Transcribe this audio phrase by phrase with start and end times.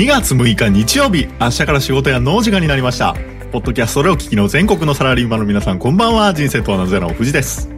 [0.00, 3.14] 2月6日日曜日、明日から仕事や農時間になりました。
[3.52, 6.32] ポッドキャストでお聞きの全国のサラリーマンの皆さん、こんばんは。
[6.32, 7.68] 人生とはなぜの藤です。
[7.68, 7.74] ハ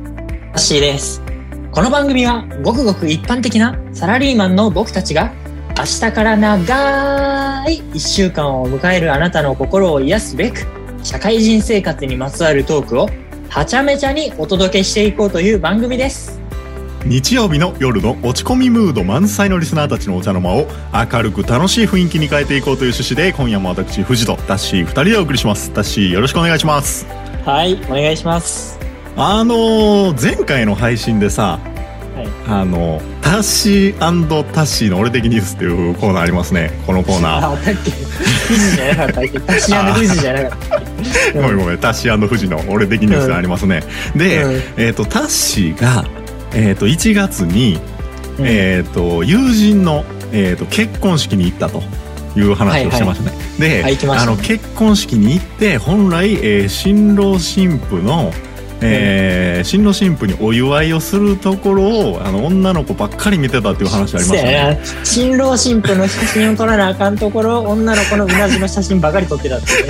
[0.55, 1.21] ッシーです。
[1.73, 5.33] この番組はごくごく一般的なサラリーマンの僕たちが
[5.77, 10.65] 明日から長い一週間を迎えるあなたの心を癒すべく
[11.03, 13.09] 社会人生活にまつわるトークを
[13.49, 16.32] はちゃめちゃにお届けしていこうという番組です。
[17.05, 25.73] 日曜日の夜の落ち込みムード満載のリスナーたちのお茶の間を明るく楽しい雰囲気に変えていこうという趣旨で、今夜も私、藤とダッシー2人でお送りします。
[25.75, 27.07] ダッシーよろしくお願いします。
[27.45, 28.79] はい、お願いします。
[29.17, 31.59] あのー、前回の配信でさ、
[32.15, 32.29] はい。
[32.47, 36.71] あの、タッシータッシーの俺的ニュースっていうコーナーありますね。
[36.87, 37.53] このコーナー。
[37.53, 40.81] あ、だっけ富士じゃなかったっけタシアの富士じゃなかったっ
[41.33, 43.83] けごめんごめん、タッシー富士の俺的ニュースがありますね。
[44.15, 46.05] で、うんえっ、と、タッシーが、
[46.55, 47.79] えっ、と、1月に、
[48.39, 51.83] うんえっ、と、友人の、えっ、と、結婚式に行ったと。
[52.35, 53.37] いう話をしてましたね。
[53.59, 58.33] で、はい行きましたの結婚式に行って本来、えー新郎新婦の、
[58.83, 64.81] えー新郎新婦にお祝いをするところをあの女の子ばっかり見てたっていう話ありましたね。
[65.05, 69.87] 新郎新婦の写真を撮らなあかんところ女の子のうなじの写真ばかり撮ってたっていう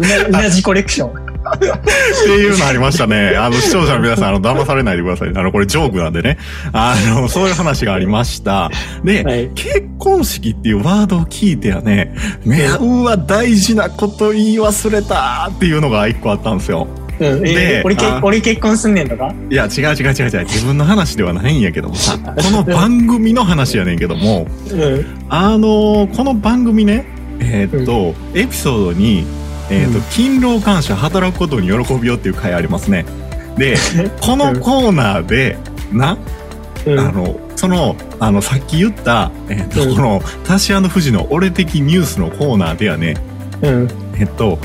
[0.00, 3.34] ねうなじコレクションっていうのありましたね。
[3.36, 5.28] あの、視聴者の皆さん、あの、騙されないでください。
[5.30, 6.36] あの、これジョークなんでね。
[6.72, 8.70] あの、そういう話がありました。
[9.02, 12.14] で、はい結婚式っていうワードを聞いてやね、
[12.44, 16.86] ね、うわ、大事なこと言い忘れたっていうのが一個あったんですよ。
[17.20, 19.34] うん、えで俺けあ俺結婚すんねんとか？
[19.50, 20.44] いや、違う違う違う違う。
[20.44, 25.26] 自分の話ではないんやけどもさ、この番組の話やねんけども、うん。
[25.28, 27.06] あのこの番組ね、
[27.40, 29.24] えーっと、エピソードに、
[29.70, 30.04] えーっと、うん。
[30.04, 33.04] 勤労感謝、働くことに喜びをっていう回ありますね。
[33.56, 33.76] で、
[34.20, 35.58] このコーナーで、
[35.92, 36.16] な、
[36.86, 36.98] うん。
[36.98, 39.96] あの、その、あの、さっき言った、えーっと、うん。
[39.96, 43.16] この、タシ富士の俺的ニュースのコーナーではね、
[43.62, 43.88] うん。
[44.18, 44.58] えっと、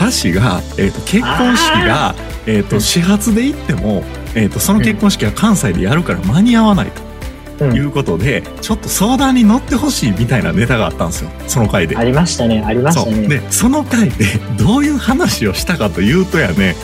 [0.00, 2.14] タシが、えっと、結婚式が、
[2.46, 4.02] えっと、うん始発で行っても、
[4.34, 11.30] えっと、その結婚式は関西でやるから間に合わないとうんいうことで、ちょっと相談に乗ってほしいみたいなネタがあったんですよ。
[11.46, 12.02] その回であ。
[12.02, 13.04] りましたねありまし。
[13.04, 14.24] たねで、その回で
[14.56, 16.74] どういう話をしたかというとやね、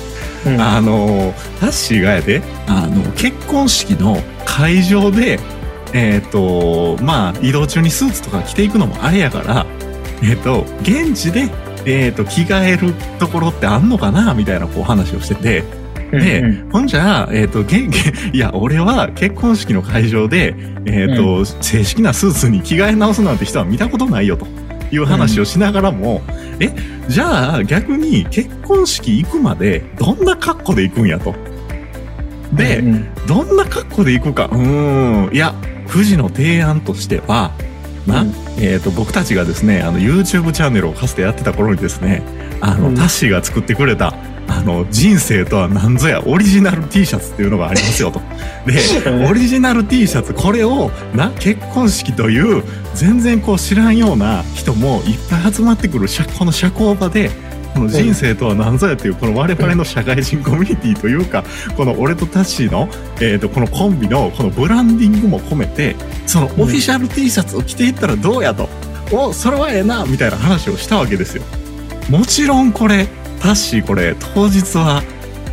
[0.44, 5.40] うんあの、タッシーがやで、あの、結婚式の会場で、
[5.94, 9.64] えっ、と、まあ、移動中にスーツとか着ていくのもあれやから、
[10.22, 11.48] えっ、と、現地で、
[11.86, 15.64] えっ、と、着替えるところってあんのかなみたいなこう話をしてて、
[16.10, 20.54] で、うんうんほんじゃあ、えっ、と、げん、げんいや、俺は結婚式の会場で、
[20.84, 24.46] えっ、と、正式なスーツに着替え直すなんて人は見たことないよと
[24.92, 26.22] いう話をしながらも、
[26.60, 26.70] え、
[27.08, 31.34] じゃあ逆に結婚式行くまでどんな格好で行くんやと。
[32.52, 34.44] で、うんうんどんな格好で行くか。
[34.52, 35.34] うーん。
[35.34, 35.52] いや、
[35.90, 37.50] 富士の提案としては、
[38.06, 38.34] な、うん。
[38.58, 42.22] えっ、と、僕たちがですね、あの、YouTube チャンネルをかつてやってた頃にですね、
[42.60, 42.94] あの、うん。
[42.94, 44.14] タッシーが作ってくれた、
[44.48, 48.20] あの、人生とは何ぞやオリジナル T シャツっていうのがありますよと。
[48.64, 48.80] で、
[49.10, 52.62] う んオリジナル T シャツ、これを、な、結婚式という、
[52.94, 57.30] 全然こう知らんような人もいっぱい集まってくる社、この社交場で、
[57.76, 61.44] この人生とは何ぞやっていう、この我々の社会人コミュニティというか、
[61.76, 62.88] この俺とタッシーの、
[63.20, 65.94] えっ、と、このコンビの、このブランディングも込めて、
[66.26, 68.68] そのオフィシャル T シャツを着ていったらどうやと。
[69.12, 71.42] お、それはええな、みたいな話をしたわけですよ。
[72.08, 73.06] もちろんこれ、
[73.40, 75.02] タッシーこれ、当日は、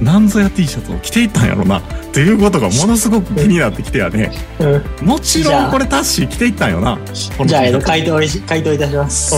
[0.01, 1.81] 何ぞや T シャツを着ていったんやろな、っ
[2.13, 4.31] ていうことがものすごく気になってきてやね。
[4.59, 5.07] うん。
[5.07, 6.97] もちろんこれタッシー着ていったんよな。
[7.45, 9.35] じゃあ、回答し回答いたします。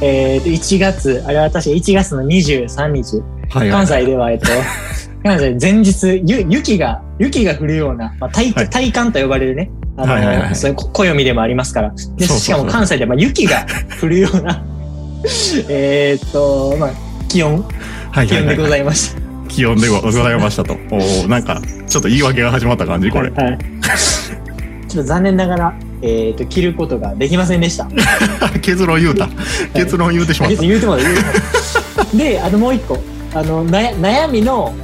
[0.00, 3.16] えっと、1月、あれは確か1月の23日、
[3.50, 4.46] はいはい関西では、えっと、
[5.22, 8.70] 関西前日、ゆ雪が、雪が降るような、まあ、体はい。
[8.70, 11.92] 体感と呼ばれるね、あの、はいはいはいそういうこ暦でもありますから。
[12.16, 13.66] で、しかも関西では、まあ、雪が
[14.00, 14.64] 降るような、
[15.68, 16.90] えーっと、まあ、
[17.28, 17.66] 気温、はいはい
[18.10, 18.26] はい。
[18.28, 19.25] 気温でございました。
[19.46, 20.74] 気温でごございましたと。
[20.74, 23.30] おーなんか、ちょっと言い訳が始まった感じこれ。
[23.30, 23.58] はい。
[24.88, 27.88] ちょっと残念ながら、えーっと、着ることができませんでした。
[28.62, 29.28] 結論言うた。
[29.74, 30.62] 結論言うてしまった。
[30.62, 32.98] 言うても言うで、あともう一個、
[33.34, 34.74] あの、な悩みの、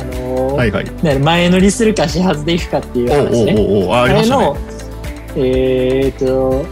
[0.00, 0.86] あのーはいはい。
[1.02, 3.54] ね前乗りするか始発で行くかっていう話ね。
[3.58, 4.56] おうおうおうあありましたねの。、
[5.36, 6.66] えーっと、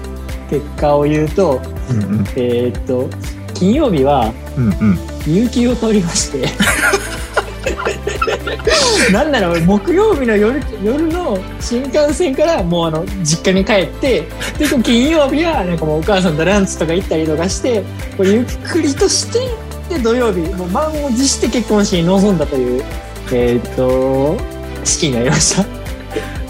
[0.51, 1.61] 結果を言うと、
[1.91, 3.09] うんうんえーっと、
[3.55, 4.99] 金曜日は、うんうん。
[5.27, 6.49] 有給を取りまして。
[9.13, 14.27] なんなら俺木曜日の夜夜の新幹線からもうあの実家に帰って
[14.59, 17.83] で金曜日はなんかもうお母さんとランチとか行ったりとかして
[18.17, 19.41] こうゆっくりとして
[19.89, 22.83] で土曜日もう満を持して結婚式に臨んだという
[23.33, 24.37] えーと
[24.85, 25.76] 式になりました。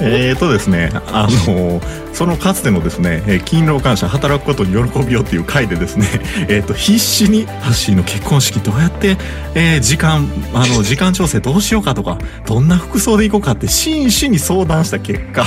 [0.00, 1.81] えーとですね、あの
[2.12, 6.06] そのかつてのですね、えー勤労感謝、働くことに喜びをっていう回でですね、
[6.48, 9.16] えーと、必死にハッシーの結婚式どうやって、
[9.54, 15.46] えー時間、あの、 時間調整どうしようかとか、どんな服装で行こうかって真摯に相談した結果、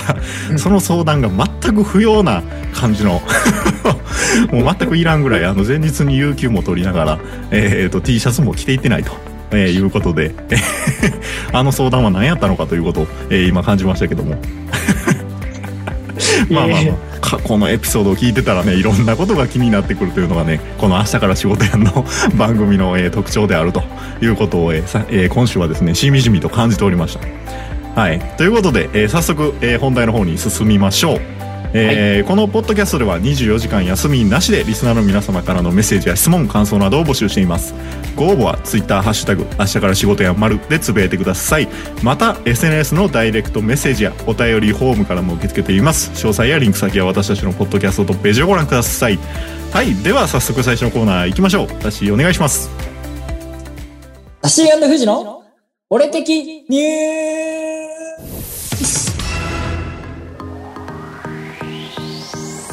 [0.52, 2.42] うんその相談が全く不要な
[2.74, 3.22] 感じの、
[4.52, 7.20] もう全くいらんぐらい、あの、前日に有給も取りながら、
[7.52, 9.39] えーと、T シャツも着ていってないと。
[9.52, 10.32] えーいうことで、
[11.52, 14.36] あの相談は何やったのかということを、えー今感じましたけども。
[16.50, 22.06] まあまあまあ過去のエピソードを聞いてたらねいろんなことが気になってくるというのがねこの「明日から仕事やん」の
[22.36, 23.84] 番組の、えー特徴であると
[24.22, 28.02] いうことを、えーさえー今週はですねしみじみと感じておりました。
[28.02, 31.20] はい、ということで、えー早速、えー本題の方に進みましょう。
[31.74, 37.74] えーこのポッドキャストでは24時間休みなしでリスナーの皆様からのメッセージや質問感想などを募集しています。
[38.16, 41.68] ご応募は Twitter ハッシュタグ明日から仕事や丸でつぶやいてください。
[42.04, 46.12] また SNS のダイレクトメッセージやお便りフォームからも受け付けています。
[46.12, 49.20] 詳細やリンク先は私たちのポッドキャストトップページをご覧ください。
[49.72, 49.96] はい。
[49.96, 51.68] では早速最初のコーナー行きましょう。
[51.68, 52.70] 私お願いします。
[54.42, 55.44] タシー富士の
[55.90, 57.79] 俺的ニュー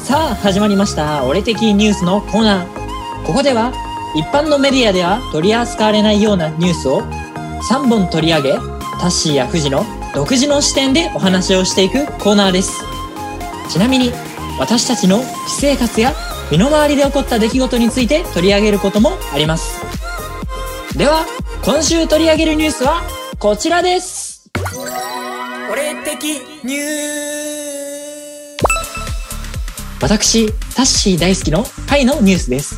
[0.07, 1.25] さあ始まりました。
[1.25, 3.25] 俺的ニュースのコーナー。
[3.25, 3.73] ここでは
[4.15, 9.83] 一般のメディアでは取り扱われないようなニュースを3本取り上げタッシーや富士の
[10.15, 12.71] 独自の視点でお話をしていくコーナーです。
[13.69, 14.13] ちなみに
[14.57, 16.13] 私たちの私生活や
[16.49, 19.77] 身の回りで起こった出来事について取り上げることもあります。
[20.97, 21.25] では
[21.65, 23.01] 今週取り上げるニュースは
[23.39, 24.49] こちらです。
[25.69, 26.23] 俺的
[26.63, 27.46] ニュース。
[30.01, 32.75] 私、タッシー大好きのパイのニュースです。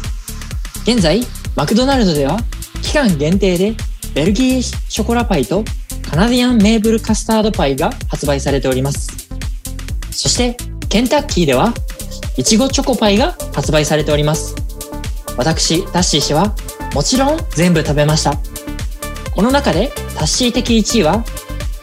[0.83, 1.21] 現在、
[1.55, 2.39] マクドナルドでは
[2.81, 3.75] 期間限定で
[4.13, 5.63] ベルギーショコラパイと
[6.09, 9.29] カナディアンメーブルカスタードパイが発売されております。
[10.11, 10.57] そして、
[10.87, 11.73] ケンタッキーでは、
[12.37, 14.55] いちごチョコパイが発売されております。
[15.37, 16.55] 私、タッシー氏は、
[16.93, 18.39] もちろん全部食べました。
[19.35, 21.23] この中で、タッシー的1位は、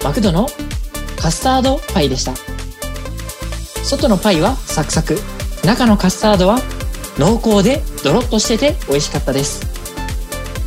[0.02, 0.48] マクドの
[1.16, 2.32] カスタードパイでした。
[3.86, 5.16] 外のパイはサクサク、
[5.64, 6.58] 中のカスタードは
[7.18, 9.64] 濃厚でドロッとしてて美味しかったです。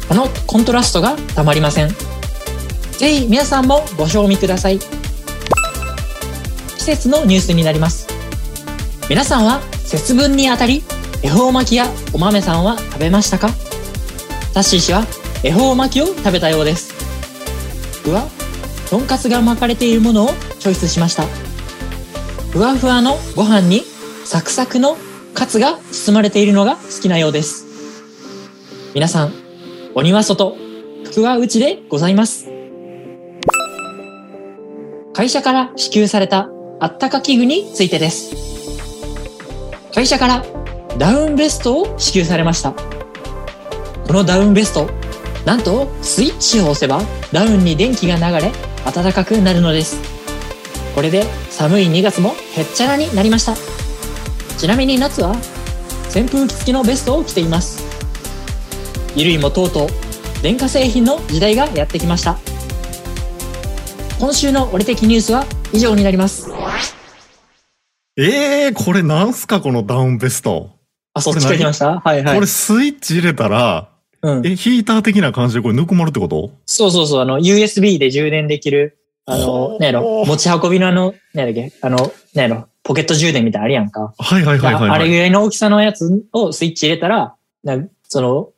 [0.08, 1.90] このコントラストがたまりません。
[2.98, 4.80] ぜひ皆さんもご賞味ください。
[4.80, 4.86] 季
[6.84, 8.08] 節のニュースになります。
[9.10, 10.84] 皆さんは節分にあたり、
[11.22, 13.50] 恵方巻きやお豆さんは食べましたか？
[14.54, 15.06] タッシー氏は
[15.44, 16.94] 恵方巻きを食べたようです。
[18.06, 18.28] 僕は、
[18.90, 20.30] とんかつが巻かれているものを
[20.60, 21.26] チョイスしました。
[22.52, 23.84] ふわふわのご飯に
[24.26, 24.98] サクサクの
[25.36, 27.66] カツが包まれているのが好きなようです。
[28.96, 29.34] 皆さん、
[29.94, 30.58] 鬼は外、
[31.06, 32.48] 福は内でございます。
[35.14, 36.50] 会社から支給された
[36.80, 38.34] あったか器具についてです。
[39.94, 40.46] 会社から
[40.98, 42.72] ダウンベストを支給されました。
[42.72, 44.90] このダウンベスト、
[45.46, 48.52] なんとスイッチを押せばダウンに電気が流れ
[48.92, 50.19] 暖かくなるのです。
[51.00, 53.56] これで寒い2月もへっちゃらになりました。
[54.58, 55.30] ちなみに夏は
[56.14, 57.86] 扇風機付きのベストを着ています。
[59.14, 59.88] 衣類もとうとう
[60.44, 62.38] 電化製品の時代がやってきました。
[64.20, 66.50] 今週の俺的ニュースは以上になります。
[68.18, 70.72] えー、これなんすかこのダウンベスト、
[71.14, 72.02] あ、そっちから来ました？
[72.02, 72.46] はいはいこれ。
[72.46, 73.88] スイッチ入れたら
[74.22, 74.46] うん。
[74.46, 76.52] えヒーター的な感じでこれぬくもるってこと？
[76.66, 78.99] そうそうそう、あの、USB で充電できる、
[79.30, 84.14] あのねやろ、持ち運びのあの、ねやだっけ、あの、ねやろ、ポケット充電みたいなのあるやんか。
[84.18, 85.04] はいはいはいはい、あはい。
[85.04, 88.50] れぐらいの大きさのやつをスイッチ入れたら、なその、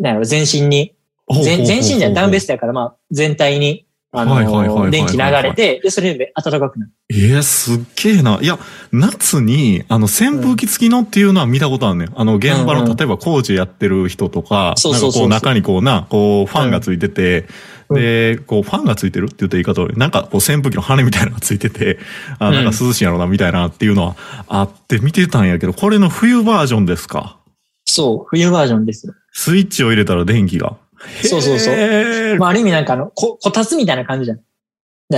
[0.00, 0.94] なんやろ、全身に、
[1.30, 6.92] 全全身じゃんダウンベストやから、まあ、全体に、あの、電気流れて、で、それで暖かくなる。
[7.10, 8.38] えー、すっげえな。
[8.42, 8.58] いや、
[8.92, 12.12] 夏に、あの、扇風機付きのっていうのは見たことあるねん。
[12.14, 17.46] あの、現場の、例えば工事やってる人とか、そうそうそうなんかこう、中にこうな、こう、ファンがついてて、うん
[17.94, 21.98] で、こう、ファンがついてるって言った言い方悪いなんか、こう、扇風機の羽みたいなのがついてて、
[22.38, 24.16] あ、なんか涼しいんやろな、みたいなっていうのは
[24.48, 27.38] あって見てたんやけど、これの冬バージョンですか？
[27.84, 29.14] そう、冬バージョンですよ。
[29.32, 30.76] スイッチを入れたら電気が。
[31.24, 34.36] そうそうそうまあ、ある意味なんかあの、こ、こたつみたいな感じじゃん。
[34.36, 34.42] だ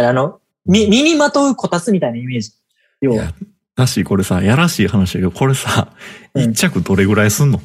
[0.00, 2.52] からあの、み、身にまとうこたつみたいなイメージ。
[3.00, 3.34] 要は。
[3.76, 5.92] だし、これさ、やらしい話だけど、これさ、
[6.34, 7.60] うん一着どれぐらいすんの？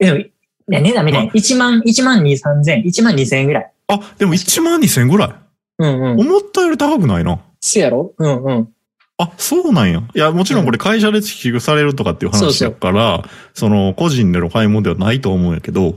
[0.00, 0.24] えでも、
[0.68, 1.32] ね、値段みたいな。
[1.32, 3.72] 1万、1万2、3千、1万2千円ぐらい。
[3.88, 5.30] あ、でも1万2000ぐらい。
[5.78, 6.20] うんうん。
[6.20, 7.40] 思ったより高くないな。
[7.60, 8.12] そうやろ？
[8.18, 8.68] うんうん。
[9.16, 10.02] あ、そうなんや。
[10.14, 15.96] いや、もちろんこれ会社で支給されるとかっていう話やから、その、個人での買い物ではないと思うんやけど、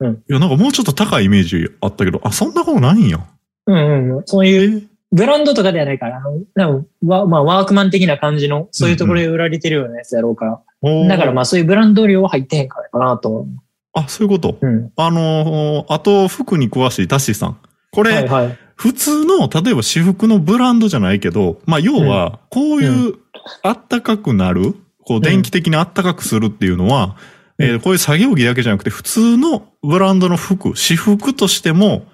[0.00, 3.18] うんいや、なんかもうちょっと高いイメージあったけど、あ、そんなことないんや。
[3.66, 4.22] うんうんうん。
[4.26, 10.60] そういう、ブランドとかではないから、あの、でもわまあ、ワークマン的な感じの、そういうところで売られてるようなやつやろうから。
[10.82, 13.48] おーだからまあ、そういうブランド量は入ってへんからかなと思
[13.92, 14.58] あ、そういうこと？
[14.60, 14.66] う。
[14.66, 14.92] うん。
[14.96, 17.58] あのーあと、服に詳しいタッシーさん。
[17.90, 18.58] これ、はいはい。
[18.76, 23.14] 普通の、例えば私服のブランドじゃないけど、まあ、要は、こういう、
[23.62, 27.16] あったかくなる、こう、電気的にあったかくするっていうのは、
[27.58, 32.06] うんえーこういう作業着だけじゃなくて、普通のブランドの服、私服としても、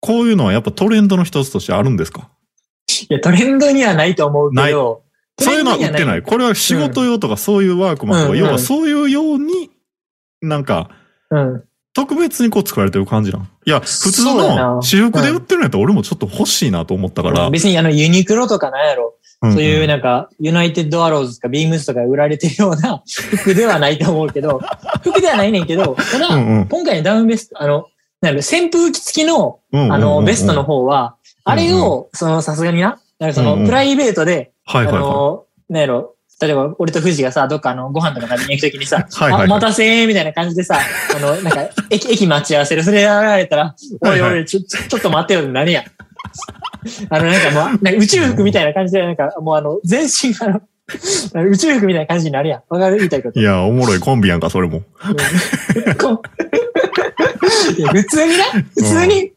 [0.00, 2.30] こういうのはやっぱトレンドの一つとしてあるんですか？
[3.08, 5.02] いや、トレンドにはないと思うけど、
[5.38, 6.22] そういうのは売ってない。
[6.22, 9.70] これは仕事用とかそういうワークマンとか、うん要はそういうように、
[10.40, 10.90] なんか、
[11.30, 11.64] うん。
[11.94, 13.46] 特別にこう作られてる感じなの。
[13.64, 17.50] いや、普通の私服で売ってるんやったら俺もちょっと欲しいなと思ったから。
[17.50, 19.14] 別にあの、ユニクロとかなんやろ。
[19.46, 23.02] んそういうなんか、ユナイテッドアローズとかビームスとか売られてるような
[23.38, 24.60] 服ではないと思うけど、
[25.02, 26.66] 服ではないねんけど、ただ、うんうん。
[26.66, 27.86] 今回のダウンベスト、あの、
[28.20, 29.92] なんやろ扇風機付きの、うんうんうんうん。
[29.94, 34.94] あの、ベストの方は、あれを、その、さすがにな、なんかその、うんうんプライベートで、あはいはい。
[34.94, 40.78] はの、なんやろ、例えば、俺と富士がさ、どっかあの、ご飯とか食べに行くときにさ、 はいはいはいあ、お待たせーみたいな感じでさ、
[41.16, 42.84] あの、なんか、駅、駅待ち合わせる。
[42.84, 45.84] それやられたら、おいおい、ちょ、ちょちょっと待ってよって何や。
[47.10, 50.46] あの、なんかもう、なんか宇宙服みたいな感じで、なんか、もうあの、全身が
[51.34, 52.62] あの、宇宙服みたいな感じになるやん。
[52.68, 52.96] わかる？
[52.98, 53.42] 言いたいことい。
[53.42, 53.44] い。
[53.44, 54.82] や、おもろいコンビやんか、それも。
[57.92, 59.32] 普通にな、普通に、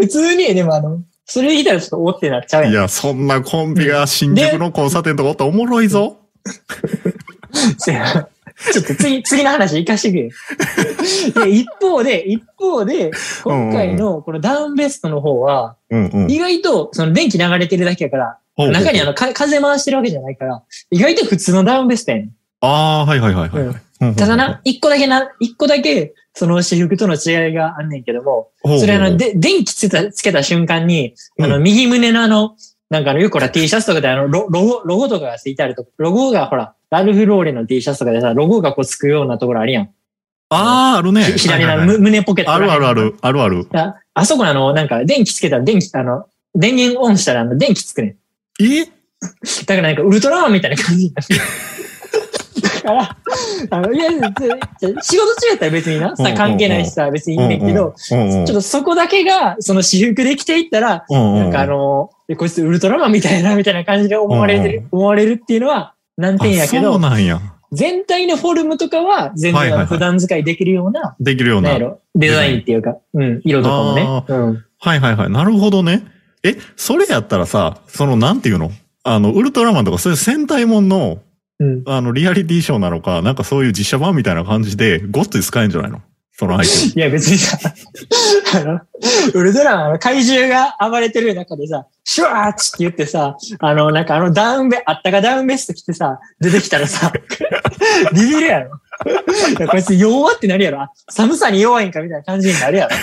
[0.00, 2.72] 普通に、でもあの、それ言いたらちょっとおってなっちゃうやん。
[2.72, 6.16] いや、そんなコンビが新宿の交差点とかおったらおもろいぞ。
[7.78, 8.28] せや
[8.72, 11.44] ちょっと次、次の話行かしてくれ。
[11.44, 13.10] で、一方で、一方で、
[13.44, 16.30] 今回のこのダウンベストの方は、うんうん。
[16.30, 22.30] 意外とその電気流れてるだけやから、ほうほう中にあの、か風回してるわけじゃないから、意外と普通のダウンベストやねん。
[22.60, 32.56] ああー、はいはいはいはいうんただな、一個だけな、一個だけ、その私服との違いがあんねんけども、それあの、で、電気つけた、つけた瞬間に、あの、うん右胸のあの、
[32.90, 39.90] なんかあの、よくほら T シャツとかであの、ロロゴ、ロゴとかがついてあると、ロゴがほら、ラルフローレンの T シャツとかでさ、ロゴがこうつくようなところあるやん。
[40.50, 41.24] ああ、あるね。
[41.24, 43.66] ひ左のはいはいはいむ胸ポケットあるあるある、あるある。
[43.72, 48.16] ああそこのあの、なんか電気つけたら電気、あの、電源オンしたらあの、電気つくねん。
[48.64, 48.84] え？
[49.66, 51.20] だからなんかウルトラマンみたいな感じにな
[52.88, 53.16] から、
[53.70, 67.40] あの、いや、仕事中やったら別にな、さ関係ないしさ、別にいいねんけど、ちょっとそこだけが、その私服で着ていったら、なんかあの、えこいつウルトラマンみたいな、みたいな感じで思われてる、思われるっていうのは難点やけあそどう、なんや。
[67.70, 71.78] 全体のフォルムとかは全然普段使いできるような、できるような。
[72.14, 74.24] デザインっていうか、うん、色とかもねあ。
[74.26, 74.64] うん。
[74.80, 75.30] はいはいはい。
[75.30, 76.06] なるほどね。
[76.42, 78.70] え、それやったらさ、その、なんていうの？
[79.04, 81.18] あの、ウルトラマンとかそういう戦隊もんの、
[81.60, 81.82] うん。
[81.86, 86.00] あの、リアリティショーなのか、なんかそういう実写版みたいな感じで、ごっつい使えんじゃないの？
[86.32, 86.92] そのアイテム。
[86.94, 87.58] いや別にさ、
[88.54, 88.80] あの、
[89.34, 97.12] ウルトラマン、怪獣が暴れてる中でさ、シュワーッチって言ってさ、あの、なんかあのダウンベ、あったかダウンベスト着てさ、出てきたらさ、
[98.14, 98.78] ビビるやろ。
[99.68, 100.80] こいつ弱ってなるやろ。
[100.82, 102.96] あ寒さに弱いんかみたいな感じになるやろ。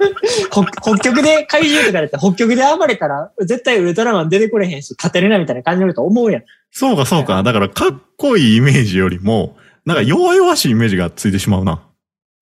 [0.50, 6.42] 北北極で怪獣とかだって北極で暴れたら絶対ウルトラマン出てこれへんし勝てるなみたいな感じになると思うやん。
[6.70, 7.42] そうかそうか。
[7.42, 11.82] だから、かっこいいイメージよりも、なんか弱々しいイメージがついてしまうな。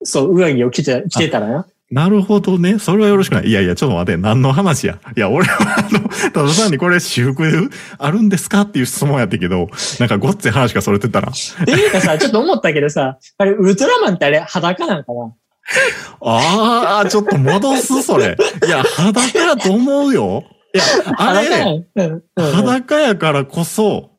[0.03, 1.67] そう、上着を着て、着てたらな。
[1.89, 2.81] なるほどね。
[2.81, 3.47] それはよろしくない。
[3.47, 4.21] いやいや、ちょっと待って。
[4.21, 4.99] 何の話や？
[5.17, 6.01] いや、俺は、あの、
[6.33, 9.69] ただ単にこれ私服あるんですかっていう質問やったけど、
[10.01, 11.31] なんかごっつい話がそれてたら。
[11.31, 15.33] っていうかさ、ちょっと思ったけどさ、あれ、ウルトラマンってあれ裸なんかな？
[16.23, 18.37] ああ、ちょっと戻す、それ。
[18.67, 20.45] いや、裸やと思うよ。
[20.75, 20.85] いや、
[21.17, 21.85] あれ、
[22.37, 24.11] 裸やからこそ、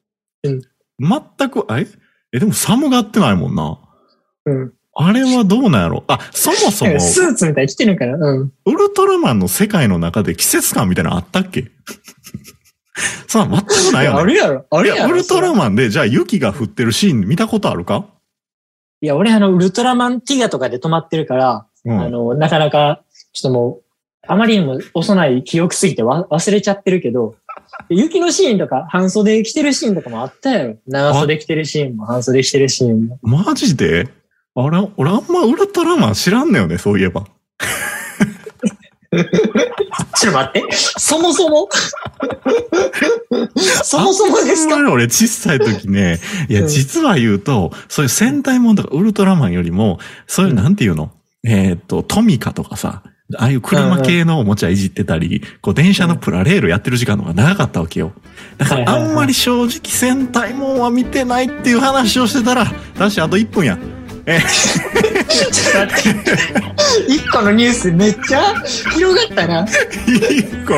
[0.43, 0.61] うん
[0.99, 1.85] 全く、え？
[2.33, 3.79] え、でも寒がってないもんな。
[4.45, 4.73] うん。
[4.95, 6.03] あれはどうなんやろ？
[6.07, 8.15] あ、そもそも、スーツみたいに着てるから。
[8.15, 8.51] うん。
[8.65, 11.69] ウルトラマンの世界の中で季節感みたいなのあったっけ？
[13.27, 14.19] さあ、全くないよね。
[14.21, 14.65] あるやろ。
[14.71, 15.13] あるやろ。
[15.13, 15.55] ウルトラン。
[15.55, 18.07] マンで、じゃあ雪が降ってるシーン見たことあるか？
[19.01, 22.01] いや、俺あの、ウルトラマンティガとかで止まってるから、うん。
[22.01, 23.83] あの、なかなか、ちょっともう、
[24.27, 27.35] あまりにも幼い記憶すぎてわ忘れちゃってるけど、
[27.89, 30.77] 雪のシーンとか、半袖着てるシーンとかもあったやろ。
[30.87, 33.19] 長袖着てるシーンも、半袖着てるシーンも。
[33.21, 34.09] マジで？
[34.55, 37.25] あれ、俺あんまウルトラマン知らんのよね、そういえば。
[40.17, 40.63] ちょっと待って。
[40.75, 41.69] そもそも？
[43.83, 44.75] そもそもですか？
[44.91, 51.11] 俺小さい時ね、 いや、うん実は言うと、そういう戦隊もんとかウルトラマンよりも、そういう、なんていうの、
[51.45, 53.03] えーっと、トミカとかさ、
[53.37, 58.13] ああいう車系のおもちゃいじってたり、こう電車のプラレールやってる時間の方が長かったわけよ。
[58.57, 62.65] だからあんまり正直戦隊もんは見てないっていう話をしてたら、
[62.97, 63.77] 確かあと1分や。
[64.25, 64.39] え。
[67.07, 68.55] 一個のニュースめっちゃ
[68.93, 69.65] 広がったな。
[70.07, 70.75] 一個。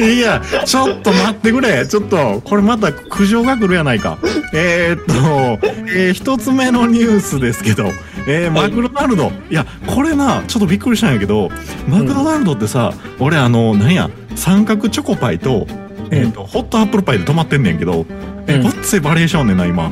[0.00, 1.86] いやちょっと待ってくれ。
[1.86, 4.18] ちょっとこれまた苦情が来るやないか。
[4.52, 7.90] えー、っと、えー一つ目のニュースですけど、
[8.26, 9.32] えーマクドナルド。
[9.50, 11.50] いやこれなちょっとびっくりしたんやけど
[11.88, 15.66] マクドナルドってさ、俺あのなんや三角チョコパイと,、
[16.10, 18.06] えーっとホットアップルパイで止まってんねんけど、
[18.46, 18.62] えうん。
[18.62, 19.90] ごっついバリエーションねんな今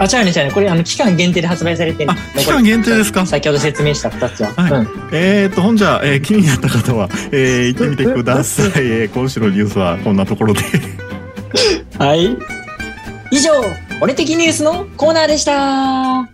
[0.00, 0.50] あ、違うね違うね。
[0.52, 3.26] これあの期間限定で発売されてるあ期間限定ですか？
[3.26, 4.52] 先ほど説明した二つは。
[4.54, 4.88] はいうん。
[5.12, 10.60] えー、っとほんじゃ、えー気になった方は、えー 行ってみてください、えー今週のニュースはこんなところで
[11.98, 12.36] はい。
[13.30, 13.50] 以上、
[14.00, 16.28] 俺的ニュースのコーナーでした。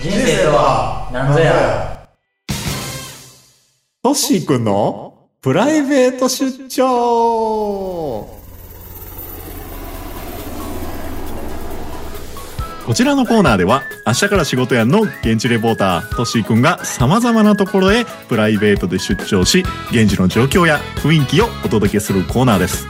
[0.00, 2.08] 人生とは何ぞや。
[4.02, 5.09] トッシーくんの？
[5.42, 8.28] プライベート出張。
[12.84, 22.86] こちらのコーナーでは明日から仕事やんの現地レポータートッシーくんがさまざまなところへプライベートで出張し現地の状況や雰囲気をお届けするコーナーです。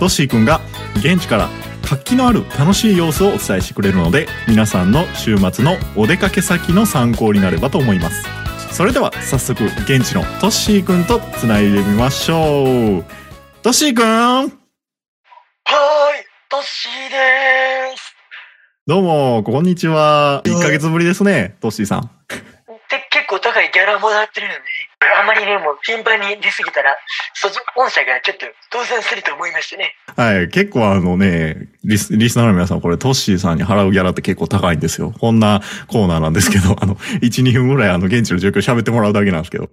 [0.00, 0.60] トッシーくんが
[0.96, 1.48] 現地から
[1.82, 8.45] 活気のある楽しい様子をお伝えしてくれるので皆さんの週末のお出かけ先の参考になればと思います。
[8.76, 13.04] それでは早速現地のトッシーくんとつないでみましょう。
[13.62, 14.04] トッシーくん！
[14.04, 14.52] はーい、
[16.50, 18.14] トッシーでーす。
[18.86, 20.42] どうもこんにちは。
[20.44, 22.10] 1ヶ月ぶりですねトッシーさん。
[22.28, 22.38] で、
[23.10, 24.60] 結構高いギャラもらってるので、
[25.00, 26.96] あまりね、もう頻繁に出過ぎたら、
[27.34, 29.92] そ御社がちょっと倒産すると思いましてね。
[30.16, 39.68] はい結構あのねリスリスナーの皆さんこれトッシーさんに払うギャラって結構高いんですよこんなコーナーなんですけどあの12分ぐらいあの現地の状況喋ってもらうだけなんですけど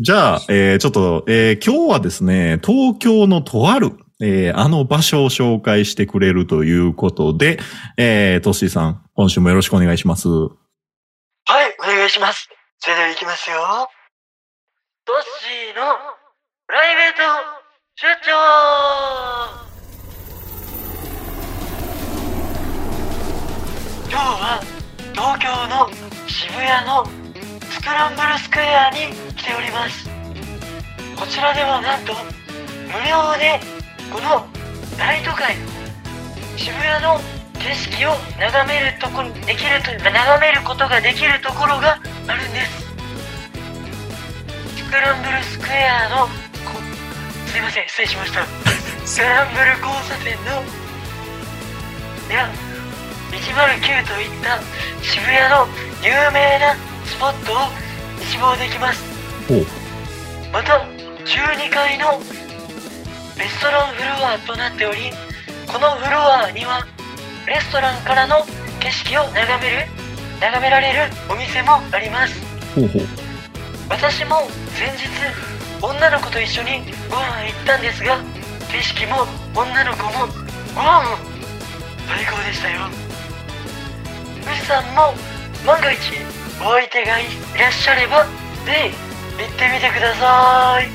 [0.00, 7.58] じゃあ、えーちょっと、えー今日はですね、東京のとある、えーあの場所を紹介してくれるということで、
[7.96, 10.28] えー、トッシーさん、今週もよろしくお願いします。
[10.28, 10.50] はい、
[11.78, 12.50] お願いします。
[12.80, 13.88] それでは行きますよ。
[15.06, 15.94] トッシーの
[16.66, 17.22] プライベート
[17.94, 18.34] 出張
[24.10, 24.58] 今日は
[25.14, 25.86] 東京の
[26.26, 27.06] 渋谷の
[27.70, 30.10] スクランブルスクエアに来ております。
[31.14, 33.60] こちらではなんと無料で
[34.12, 34.44] この
[34.98, 35.54] 大都会
[36.56, 37.20] 渋谷の
[37.60, 42.85] 景色を眺めるとこできると眺めることができるところがあるんです
[44.86, 46.30] クランブルスクエアのこ
[47.46, 48.46] すいません失礼しました。
[49.04, 50.62] スクランブル交差点の
[52.32, 52.50] や
[53.32, 54.60] 109といった
[55.02, 55.66] 渋谷の
[56.02, 57.56] 有名なスポットを
[58.20, 59.04] 一望できます。
[60.52, 60.86] また
[61.24, 62.20] 12階の
[63.38, 65.10] レストランフロアとなっており
[65.66, 66.86] このフロアには
[67.46, 68.44] レストランからの
[68.80, 69.86] 景色を眺める
[70.40, 72.34] 眺められるお店もあります。
[72.74, 73.25] ほうほう。
[73.88, 74.42] 私も
[74.74, 75.08] 先日
[75.80, 78.18] 女の子と一緒にご飯行ったんですが
[78.70, 80.26] 景色も女の子も
[80.74, 81.16] ご飯も
[82.08, 82.80] 最高でしたよ。
[84.44, 85.14] 富士山も
[85.66, 85.98] 万が一
[86.60, 87.24] お相手がい
[87.58, 88.24] らっしゃれば
[88.64, 88.90] ぜ
[89.36, 90.88] ひ行ってみてください。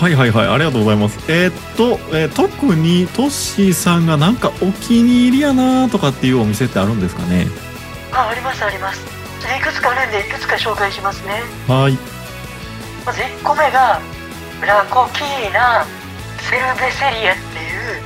[0.00, 1.18] はいはいはい、ありがとうございます。
[1.28, 7.46] えーっと、えー特にトッシーさんがなんかお気に入りやなとかっていうお店ってあるんですかね？
[8.12, 9.19] あありますあります
[9.56, 11.98] いくつかあるんでいくつか紹介しますねはい。
[13.04, 14.00] まず1個目が
[14.66, 15.84] ラコキーナ
[16.38, 18.02] セルベセリアっていう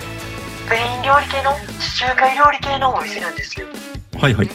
[0.66, 3.66] スペイン料理系の地中海料理系のお店なんですよ
[4.18, 4.48] はいはい。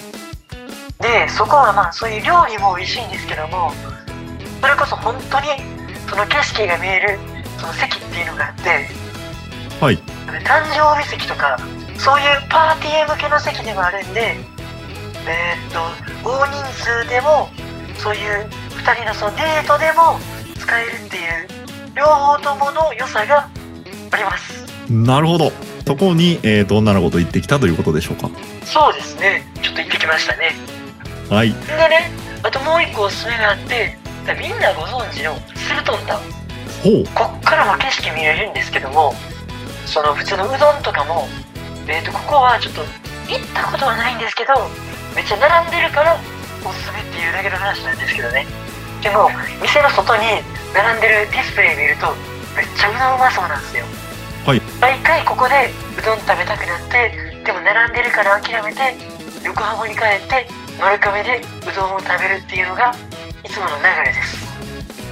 [1.01, 3.71] でそこはまあそういう料理も美味しいんですけども
[4.61, 5.47] それこそ本当に
[6.09, 7.19] その景色が見える
[7.57, 8.87] その席っていうのがあって
[9.79, 9.97] はい。
[10.43, 11.57] 誕生日席とか
[11.97, 14.35] そういうパーティー向けの席でもあるんで
[15.27, 17.49] えーっと大人数でも
[17.97, 18.47] そういう
[18.84, 20.19] 2人のそのデートでも
[20.58, 21.47] 使えるっていう
[21.95, 23.49] 両方ともの良さが
[24.12, 25.51] ありますなるほど。
[25.86, 28.29] そこに、えーっと、女の子と行ってきたということでしょうか？
[28.63, 30.51] そうですねちょっと行ってきましたね
[31.29, 31.49] はい。
[31.49, 31.55] で
[31.89, 32.12] ね
[32.43, 33.97] あともう一個おすすめがあって
[34.39, 36.19] みんなご存知のスルトンタン
[36.84, 37.05] ほう。
[37.15, 39.13] こっからも景色見れるんですけども
[39.88, 41.27] その普通のうどんとかも
[41.88, 42.82] えー、とここはちょっと
[43.27, 44.53] 行ったことはないんですけど
[45.15, 46.17] めっちゃ並んでるから
[46.65, 48.45] おすすめっていうだけの話なんですけどね
[49.02, 49.30] でも
[49.62, 50.43] 店の外に
[50.74, 52.13] 並んでるディスプレイ見ると
[52.56, 53.86] めっちゃうどんうまそうなんですよ
[54.45, 57.12] はい毎回ここでうどん食べたくなって
[57.45, 58.95] でも並んでるから諦めて
[59.43, 60.48] 横浜に帰って
[60.80, 62.93] 丸亀でうどんを食べるっていうのが
[63.43, 64.50] いつもの流れです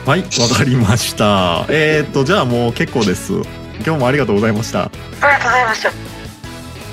[0.08, 1.66] はい、わかりました。
[1.68, 3.34] えーっと、じゃあもう結構です。
[3.86, 4.84] 今日もありがとうございました。
[4.84, 5.92] ありがとうございました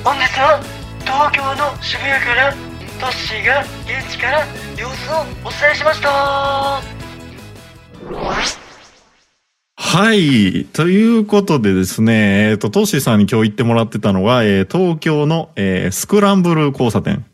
[0.03, 0.61] 本日は
[1.01, 2.74] 東京の渋谷からト
[3.07, 6.81] ッシーが現地から様子をお伝えしました
[9.77, 10.65] はい。
[10.73, 17.25] ということでですね、えっ、と、トッシーさんに今日行ってもらってたのは、えー東京の、えースクランブル交差点。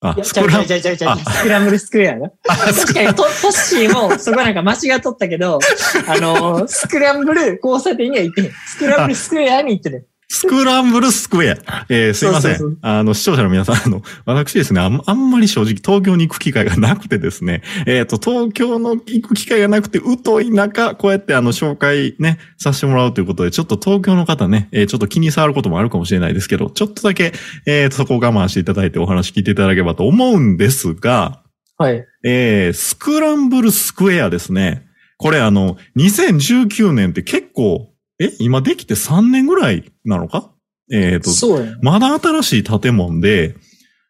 [0.00, 2.30] あスクランちゃうちゃうちゃうちゃうちゃうスクランブルスクエア な。
[2.44, 5.58] 確かにト、トッシーもそこなんか間違っとったけど、
[6.06, 8.52] あのースクランブル交差点には行って。
[8.66, 10.08] スクランブルスクエアに行ってる。
[10.28, 11.86] スクランブルスクエア。
[11.88, 12.56] えーすいません。
[12.56, 27.32] そうそうそうあの、視聴者の皆さん、あの、私ですね、あんあんまり正直東京に行く機会がなくてですね、えっ、と、東京の行く機会がなくて、疎い中、こうやってあの、紹介ね、させてもらうということで、ちょっと東京の方ね、えーちょっと気に障ることもあるかもしれないですけど、ちょっとだけ、
[27.66, 31.42] えーと、そこを我慢していただいてお話聞いていただければと思うんですが、
[31.76, 32.06] はい。
[32.22, 34.86] えー、スクランブルスクエアですね。
[35.18, 40.50] これあの、2019年って結構、え、今できて3年ぐらいなのか？
[40.92, 41.76] えっ、と、そうやね。
[41.82, 43.56] まだ新しい建物で、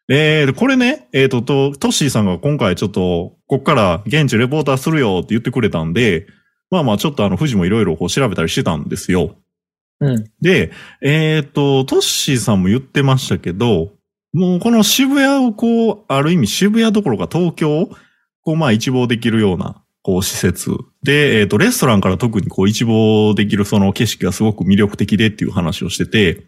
[0.07, 6.27] えー、これね、えっ、と、と、トッシーさんが今回ちょっと、こっから現地レポーターするよって言ってくれたんで、
[6.69, 9.35] まあまあちょっとあの、富士もいろいろこう調べたりしてたんですよ。
[10.01, 10.25] うん。
[10.41, 13.93] で、えっ、と、トッシーさんも言ってましたけど、
[14.33, 17.89] もうこの渋谷をこう、ある意味渋谷どころか東京を、
[18.41, 20.69] こうまあ一望できるような、こう施設。
[21.01, 26.45] で、えっ、と、レストランから特にこう一望できるその景色がすごく魅力的でっていう話をしてて、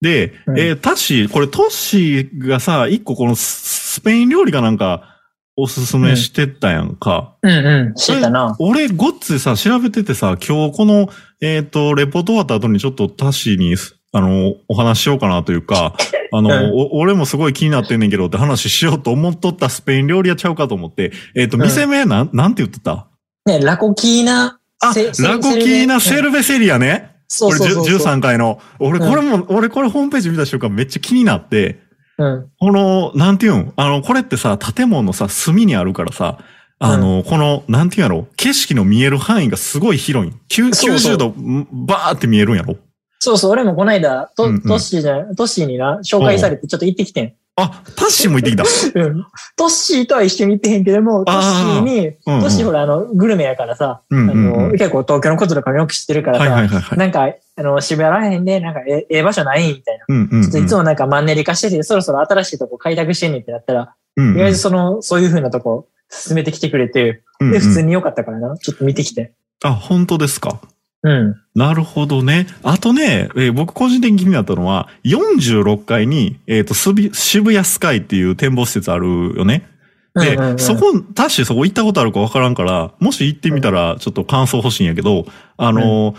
[0.00, 5.10] で、うんえータッシー、これトッシーがさ、一個このススペイン料理がなんか、
[5.56, 7.36] おすすめしてたやんか。
[7.42, 7.96] うんうん。
[7.96, 8.56] してたな。
[8.58, 11.10] 俺、ごっついさ、調べててさ、今日この、
[11.42, 13.76] えっ、と、レポート終わった後にちょっとタッシーに、
[14.16, 15.96] あの、お話ししようかなというか、
[16.32, 23.06] あの、うんお俺もすごい気になってんねんけどって話しようと思っとったスペイン料理屋ちゃうかと思って、えっ、と、うん店名なん、なんて言ってた？
[23.46, 24.58] ね、ラコキーナ。
[24.80, 27.10] あ、セラコキーナセルベセリアね。
[27.26, 28.14] そうこれそうそうそう。
[28.16, 28.60] 13階の。
[28.78, 31.80] 俺、うんこれも、俺これホームページ見た瞬間めっちゃ気になって、
[32.16, 32.46] うん。
[32.60, 33.72] この、なんていうん？
[33.74, 36.38] あの、これってさ、建物のさ、隅にあるからさ、
[36.78, 38.28] あの、この、なんていうんやろ？
[38.36, 40.40] 景色の見える範囲がすごい広いん。
[40.48, 42.76] きゅうそうそう90度、んバーって見えるんやろ？
[43.24, 47.32] そうそう、俺もこの間、トうんうんトッシーじゃない、トッシーにな、紹介されてちょっと行ってきてん。
[47.56, 48.64] あ、タッシーも行ってきた。
[49.00, 49.24] うん。
[49.56, 56.98] トッシーとは一緒に行ってへんけども、トッシーに、うんうんトッシーほら、あの、グルメやからさ、うんあうんうんの、結構東京のこととかもよく知ってるからはいはいさ、はいはい。
[56.98, 60.04] なんか、あの、渋谷らへんで、なんか、えええ場所ないみたいな。
[60.08, 60.42] うんうんうん。
[60.42, 68.56] ちょっといつもなんかマンネリ化してて、そろそろ新しいとこ開拓してんねんってなったら、うんうん、意外とその、そういう風なとこ、進めてきてくれて、で、うんうん普通に良かったからな。
[68.58, 69.32] ちょっと見てきて。
[69.62, 70.60] あ、本当ですか？
[71.04, 71.36] うん。
[71.54, 72.46] なるほどね。
[72.62, 79.68] あとね、えー僕個人的に気になったのは、46階に、えっ、と、すび渋谷スカイっていう展望施設あるよね。
[80.14, 85.26] で、うんうんうんそこ、タッシーそこ行ったことあるかわからんから、もし行ってみたらちょっと感想欲しいんやけど、
[85.58, 86.14] あの、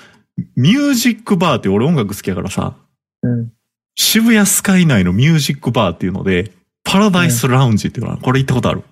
[0.55, 2.75] ミュージックバーって俺音楽好きやからさ、
[3.23, 3.51] うん。
[3.95, 6.51] 渋谷スカイ内のミュージックバーっていうので、
[6.83, 8.83] パラダイスラウンジっていうのは、これ行ったことある？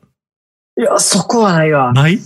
[0.79, 1.93] いや、そこはないわ。
[1.93, 2.17] ない？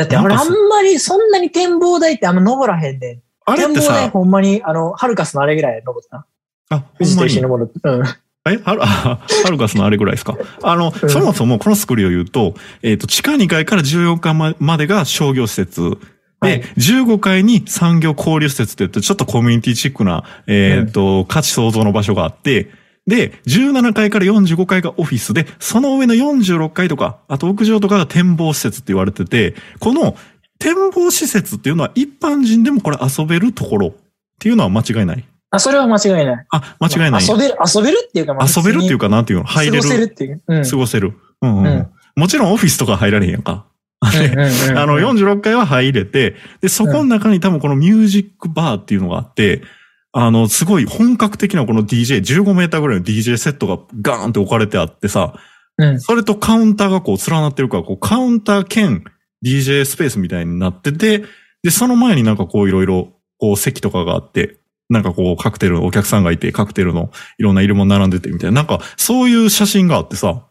[0.00, 3.20] だって俺あなんかんまりそんなに展望台ってあんま登らへんで。
[3.44, 6.26] あれって展望台さ、ほんまに、あの、ハルカスのあれぐらい登った。
[6.70, 7.26] あ、ほ富士と。
[7.26, 7.72] 一緒に登る。
[7.82, 8.02] うん。
[8.50, 8.86] えはる、あ、
[9.44, 10.38] ハルカスのあれぐらいですか？
[10.62, 15.98] あの、うんそもそもこのスクリューを言うと、えっ、と、地下2階から14階ままでが商業施設。
[16.40, 22.70] で、はい15階に産業交流施設って言って、ちょっとコミュニティチックな、えっ、と、価値創造の場所があって、
[23.06, 30.16] で、17階から45階がオフィスで、その上の46階とか、あと屋上とかが展望施設って言われてて、この
[30.58, 33.92] 展望施設っていうのは一般人でもこれ遊べるところっ
[34.38, 35.24] ていうのは間違いない？
[35.50, 36.46] あ、それは間違いない。
[36.50, 37.26] あ、間違いない。
[37.26, 39.44] 遊べる、遊べるっていうか、まあ遊べるっていうか、なんていうの？
[39.46, 39.82] 入れる。
[39.82, 40.42] 過ごせるっていう。
[40.46, 40.64] うん。
[40.64, 41.14] 過ごせる。
[41.42, 43.64] うんうんうんもちろんオフィスとか入られへんやんか。
[44.00, 49.62] あの、46階は入れて、で、そこの中に多分このミュージックバーっていうのがあって、
[50.12, 55.34] あの、すごい本格的なこの DJ、15メーターぐらいの DJ セットがガーンって置かれてあってさ、
[55.78, 56.00] うん。
[56.00, 59.04] それとカウンターがこう連なってるから、こうカウンター兼
[59.44, 61.24] DJ スペースみたいになってて、
[61.62, 64.58] で、その前になんかこういろいろ、こう席とかがあって、
[64.90, 70.46] なんかこうカクテルのお客さんがいて、カクテルのいろんな色も並んでてみたいな、なんかそういう写真があってさ、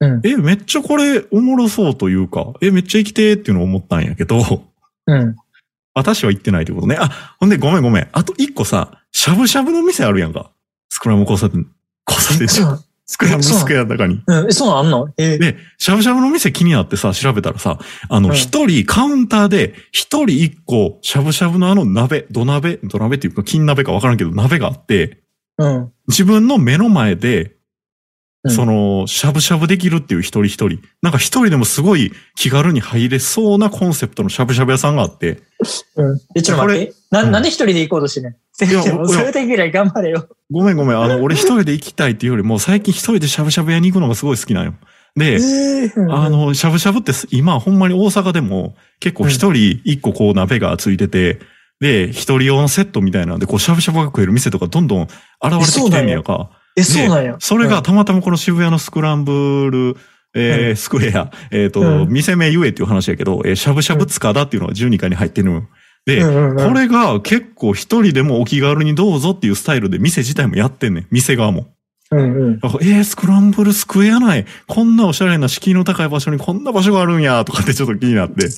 [0.00, 0.20] うん。
[0.24, 4.64] え、めっちゃこれおもろそうというか、え、めっちゃ生きてーっていうのを思ったんやけど、
[5.06, 5.36] うん。
[5.98, 6.96] 私は行ってないってことね。
[6.98, 8.08] あ、ほんでごめんごめん。
[8.12, 10.52] あと一個さ、しゃぶしゃぶの店あるやんか。
[10.90, 11.66] スクラム交差点。
[12.08, 14.22] 交差点そうなんスクラムスクエアの中に。
[14.26, 14.48] うん。
[14.48, 15.08] えそうなんあんの？
[15.16, 25.22] えーで、しゃぶしゃぶの店気になってさ、調べたらさ、あの、うん一人カウンターで、一人一個、しゃぶしゃぶのあの鍋、土鍋、土鍋っていうか金鍋かわからんけど、鍋があって、
[25.56, 25.92] うん。
[26.06, 27.57] 自分の目の前で、うん
[28.50, 30.80] その、しゃぶしゃぶできるっていう一人一人。
[31.02, 35.42] なんか一人でもすごい気軽に入れそうなコンセプトのしゃぶしゃぶ屋さんがあって。
[35.96, 36.20] うん。
[36.34, 36.94] え、ちょっと待って。
[37.10, 40.28] な、うんなんで一人で行こうとしてんねんせめていや もうそれだけぐらい頑張れよ。
[40.50, 40.98] ごめんごめん。
[40.98, 44.74] あの、俺一人で行きたいっていうよりも、最近一人でしゃぶしゃぶ屋に行くのがすごい好きなんよ。
[45.16, 45.38] で、
[46.10, 51.40] あの、しゃぶしゃぶってす今ほんまに大阪でも結構一人一個こう鍋がついてて、
[51.80, 55.12] で、一人用のセットみたいなんで、こうしゃぶしゃぶが食える店とかどんどん現
[55.44, 56.50] れてきてんねやんか。
[56.78, 57.36] え、そうなんや。
[57.38, 59.96] それがたまたまこの渋谷のスクランブル、
[60.34, 65.62] えーうんスクエア、えっ、と、うん店名言えっていう話やけど、えーしゃぶしゃぶ塚田っていうのが12階に入ってるの。
[66.06, 71.06] で、うんうんうんこれが結構一人でもお気軽にどうぞっていうスタイルで店自体もやってんねん。
[71.10, 71.66] 店側も。
[72.10, 72.52] うんうん。
[72.54, 78.48] えー、スクランブルスクエア内、こんなおしゃれな敷居の高い場所にこんな場所があるんや、とかってちょっと気になって。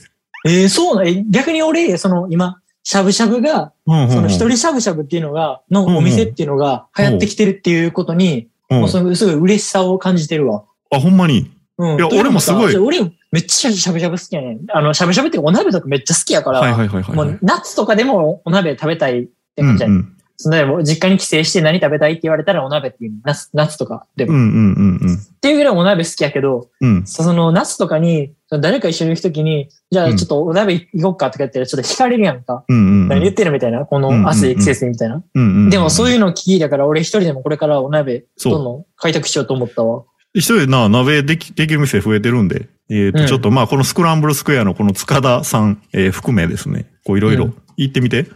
[0.46, 10.62] えー、そうな逆に俺、その今、しゃぶしゃぶが、うんうんうんその一人しゃぶしゃぶっていうのが、のお店っていうのが流行ってきてるっていうことに、うんもうそのすごい嬉しさを感じてるわ。
[10.92, 11.50] あ、ほんまに？
[11.76, 11.96] うん。
[11.96, 13.00] いや俺もすごいさ俺
[13.32, 14.60] めっちゃしゃぶしゃぶ好きやねん。
[14.70, 17.16] あの、しゃぶしゃぶってお鍋とかめっちゃ好きやから、はいはいはいはい。
[17.16, 19.98] もう夏とかでもお鍋食べたいって感じやねん。
[19.98, 24.32] うんうんそのでも実家に帰省して何食べたいって言われたらお鍋っていうの夏、夏とかでも。
[24.32, 25.18] っうんうんうんうん。
[25.42, 27.06] ていうぐらいお鍋好きやけど、うん。
[27.06, 32.64] その夏とかに、誰か一緒に行くときに、じゃあちょっとお鍋行こうかとか言ったらちょっと惹かれるやんか。
[32.66, 33.08] うんうんうん。
[33.08, 33.84] 何言ってるみたいな？
[33.84, 35.16] こうんうんうんの暑い季節にみたいな。
[35.16, 35.70] うんうんうん。
[35.70, 40.04] でもそういうのを聞いたから俺一人でもこれからお鍋どんどん開拓しようと思ったわ。
[40.32, 48.26] 一人でな、鍋でき、できる店増えてるんで、えっ、と、うんちょっとまあ、このスクランブルスクエアのこの塚田さん、えー含めですね、こういろいうろん行ってみて。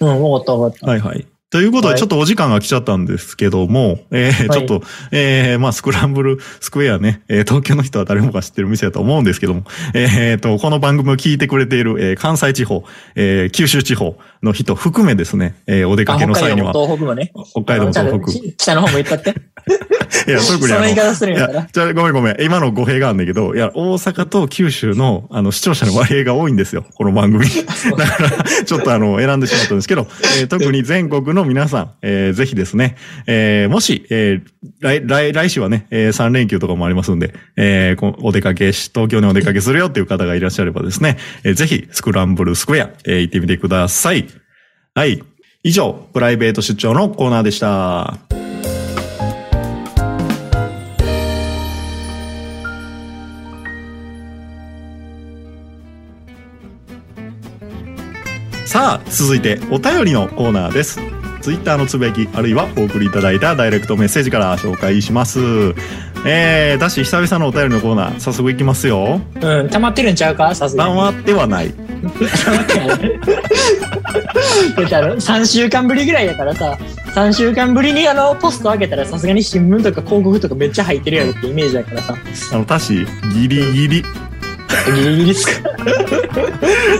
[0.00, 0.86] うん、わかったわかった。
[0.86, 1.26] はいはい。
[1.50, 12.84] ということで、はいちょっとお時間が来ちゃったんですけども、えーはいちょっと、えーまあ、スクランブルスクエアね、えー東京の人は誰もが知ってる店だと思うんですけども、えーと、この番組を聞いてくれている、えー関西地方、
[13.16, 17.32] えー九州地方の人含めですね、えーお出かけの際には、あ北海道も東北もね。
[17.50, 18.48] 北海道も東北。
[18.48, 18.56] 北。
[18.56, 19.30] 北の方も行ったって？
[20.26, 21.68] いや、特にあのその言い、方するんいやからや、。
[21.72, 22.36] じゃあごめんごめん。
[22.40, 26.84] 今の語弊があるんだけど、いや、大阪と九州の、あの、視聴者の割合が多いんですよ。
[26.94, 27.44] この番組。
[27.96, 30.06] だから、ちょっとあの、選んでしまったんですけど、
[30.40, 34.42] えー特に全国の皆さん、えーぜひですね、えーもし、えー
[34.80, 44.26] 来、来、来週はね、え3連休とかもありますんで、えーお出かけし、東京にお出かけするよっていう方がいらっしゃればですね、えーぜひ、スクランブルスクエア、えー行ってみてください。
[44.94, 45.22] はい。
[45.62, 48.18] 以上、プライベート出張のコーナーでした。
[58.70, 61.00] さあ、続いてお便りのコーナーです。
[61.40, 65.40] ツイッターのつぶやき、あるいはお送りいただいたダイレクトメッセージから紹介します。
[66.26, 69.20] えー、だし、久々のお便りのコーナー、早速いきますよ。
[69.40, 70.54] うん、溜まってるんちゃうか？
[70.54, 70.94] さすがに。
[70.94, 71.70] 黙ってはない。
[71.70, 73.20] 溜まってない。
[74.76, 76.78] だってあの、3週間ぶりぐらいやからさ、
[77.14, 82.14] 3週間ぶりにあの、ポスト開けたらさすがに新聞とか広告とかめっちゃ入ってるやろってイメージだからさ、
[82.52, 84.04] あの、たし、ギリギリ。
[84.94, 85.70] ギリギリっすか。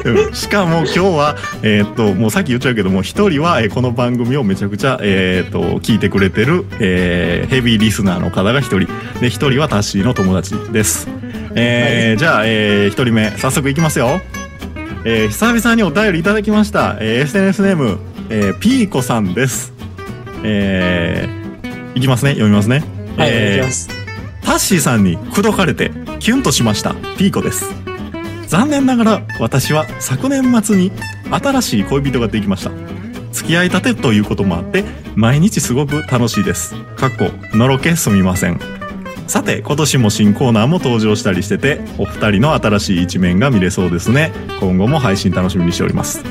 [0.04, 8.88] うんしかも今日は、えーっと、もうさっき言っちゃうけども、一人は、えーこの番組をめちゃくちゃ、えーっと、聞いてくれてる、えーヘビーリスナーの方が一人。
[9.20, 11.09] で、一人はタッシーの友達です。
[11.54, 14.20] えーじゃあ、えー一人目、早速いきますよ。
[15.04, 16.96] えー久々にお便りいただきました。
[17.00, 17.98] えー SNS ネーム、
[18.30, 19.72] えーピーコさんです。
[20.42, 22.33] えーいきますね。
[22.33, 22.83] 読みますね。
[23.16, 24.00] はい、えーいきます。
[24.51, 27.73] タッシーさんに口説かれてキュンとしましたピーコです。
[28.49, 30.91] 残念ながら私は昨年末に
[31.31, 32.73] 新しい恋人ができました。
[33.31, 34.83] 付き合いたてということもあって
[35.15, 36.75] 毎日すごく楽しいです。
[36.97, 38.59] かっこのろけすみません。
[39.29, 44.33] さて今年も新コーナーも登場したりしててお二人の新しい一面が見れそうですね。
[44.59, 46.25] 今後も配信楽しみにしております。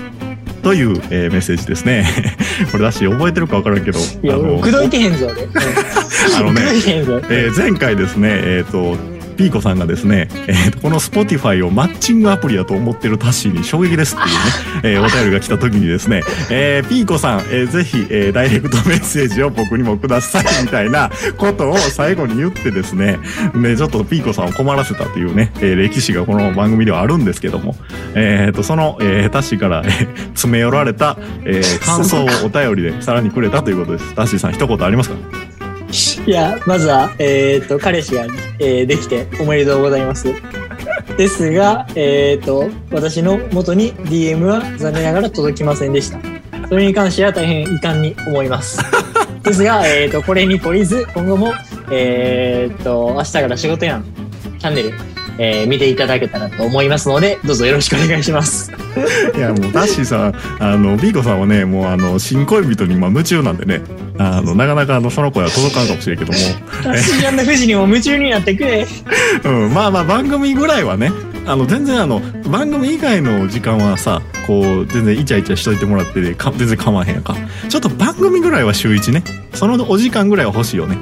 [0.61, 2.05] という、えーメッセージですね
[2.71, 5.43] これだし覚えてるか分からんけどいや、あの口説いてへんぞ、俺。
[5.43, 6.61] う んあのね。
[7.29, 8.97] えー前回ですね、えっ、と、
[9.39, 23.17] ピーコさんがですね、えーとこの Spotify をマッチングアプリだと思ってるタッシーに衝撃ですっていうね、 えーお便りが来た時にですね、えーピーコさん、えーぜひ、えーダイレクトメッセージを僕にもくださいみたいな ことを最後に言ってですね、
[23.55, 27.77] ね、ちょっとピーコさんを困らせたというね、えー歴史がこの番組ではあるんですけども、
[28.15, 34.13] えーと、その、えータッシーから、えー詰め寄られた、えー感想を お便りでさらにくれたということです。
[34.15, 35.15] タッシーさん一言ありますか？
[36.25, 38.25] いや、まずは、えっ、と、彼氏が、
[38.59, 40.27] えーできておめでとうございます。
[41.17, 46.19] ですが、えっ、と、私の元に DM は残念ながら届きませんでした。
[46.67, 48.79] それに関しては大変遺憾に思います。
[49.43, 51.53] ですが、えっ、と、これに懲りず、今後も、
[51.91, 54.05] えっ、と、明日から仕事やん、
[54.59, 54.93] チャンネル、
[55.39, 58.71] えー見ていただけたらと思いますので、どうぞよろしくお願いします。
[59.35, 63.81] いやもうダッシーさんあのビーコさんはねもうあの新恋人に今夢中なんでね
[64.21, 66.37] あのなかなかあのその声は届かんかもしれんけども、
[66.83, 68.85] 私あんな富士にも夢中になってくれ。
[69.45, 71.09] うん、まあまあ番組ぐらいはね
[71.45, 77.33] あの全然あの番組以外の時間はさこう全然イチャイチャしといてもらってか全然構わへんやんか。
[77.69, 79.23] ちょっと番組ぐらいは週1ね。
[79.53, 80.97] そのお時間ぐらいは欲しいよね。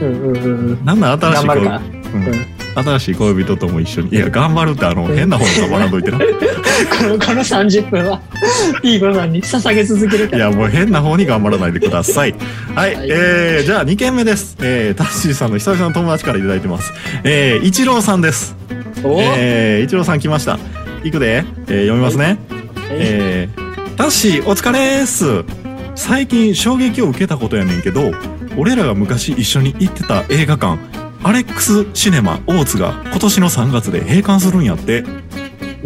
[0.00, 0.84] うんうんうんうん。
[0.84, 1.82] なんなん新しい恋頑張るか。
[2.14, 2.24] うん。
[2.26, 4.10] うん新しい恋人とも一緒に。
[4.10, 6.18] いや頑張るってあの変な方に止まらんといてな。
[6.18, 6.24] こ
[7.04, 8.20] のこの30分は、
[8.82, 10.48] いい子さんに捧げ続けるから。
[10.48, 12.34] いやもう変な方に頑張らないでください。
[12.74, 13.08] はい、はい。
[13.10, 14.56] えー、じゃあ2件目です。
[14.60, 16.92] えー、タッシーさんの久々の友達からいただいてます。
[17.22, 18.56] えー、一郎さんです。
[19.02, 20.58] おえー、一郎さん来ました。
[21.04, 22.38] いくで、えー、読みますね。
[22.90, 25.44] えー、タッシーお疲れーす。
[25.96, 28.10] 最近衝撃を受けたことやねんけど
[28.56, 35.04] 俺らが昔一緒に行ってた映画館アレックスシネマ大津が今年の3月で閉館するんやって。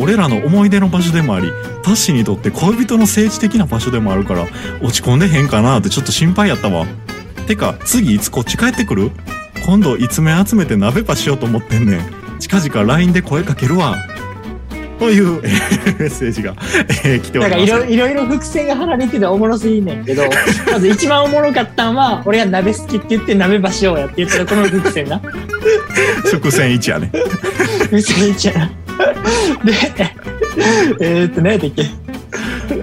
[0.01, 1.51] 俺らの思い出の場所でもあり
[1.83, 4.47] タッシーにとって恋人の政治的な場所でもあるから
[4.81, 6.87] 落ち込んでへんかなってちょっと心配やったわ。
[7.47, 9.11] てか次いつこっち帰ってくる？
[9.65, 12.39] 今度いつめ集めて鍋パしようと思ってんねん。
[12.39, 13.97] 近々 LINE で声かけるわ。
[14.99, 15.49] というえ
[15.93, 16.55] ーメッセージが、
[17.05, 20.25] えー来ておりますなんかいろいろいろ伏線が張られてておもろすぎんねんけど、
[20.73, 25.21] まず一番おもろかったんは、俺が鍋好きって言って鍋ばしようやって言ったらこの伏線な。
[26.31, 27.11] 伏線1やね
[27.91, 28.67] 伏線一やな。
[29.65, 29.73] で、
[31.01, 31.83] えーっと、何やったっけ？
[31.83, 31.89] で